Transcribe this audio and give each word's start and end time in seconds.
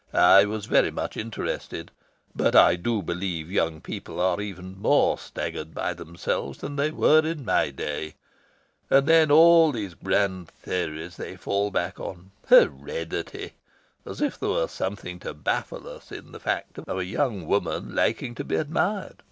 "I 0.15 0.45
was 0.45 0.65
very 0.65 0.89
much 0.89 1.15
interested. 1.15 1.91
But 2.35 2.55
I 2.55 2.75
do 2.75 3.03
believe 3.03 3.51
young 3.51 3.81
people 3.81 4.19
are 4.19 4.41
even 4.41 4.81
more 4.81 5.15
staggered 5.19 5.75
by 5.75 5.93
themselves 5.93 6.57
than 6.57 6.75
they 6.75 6.89
were 6.89 7.19
in 7.23 7.45
my 7.45 7.69
day. 7.69 8.15
And 8.89 9.05
then, 9.05 9.29
all 9.29 9.71
these 9.71 9.93
grand 9.93 10.47
theories 10.47 11.17
they 11.17 11.35
fall 11.35 11.69
back 11.69 11.99
on! 11.99 12.31
Heredity... 12.47 13.53
as 14.03 14.21
if 14.21 14.39
there 14.39 14.49
were 14.49 14.67
something 14.67 15.19
to 15.19 15.35
baffle 15.35 15.87
us 15.87 16.11
in 16.11 16.31
the 16.31 16.39
fact 16.39 16.79
of 16.79 16.97
a 16.97 17.05
young 17.05 17.45
woman 17.45 17.93
liking 17.93 18.33
to 18.33 18.43
be 18.43 18.55
admired! 18.55 19.17